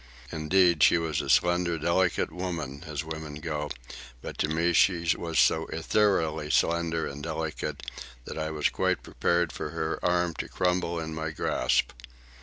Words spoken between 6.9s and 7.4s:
and